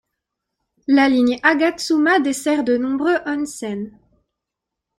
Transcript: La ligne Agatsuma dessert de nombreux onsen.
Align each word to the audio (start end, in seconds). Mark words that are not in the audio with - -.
La 0.87 1.07
ligne 1.07 1.37
Agatsuma 1.43 2.19
dessert 2.19 2.63
de 2.63 2.75
nombreux 2.75 3.17
onsen. 3.27 3.91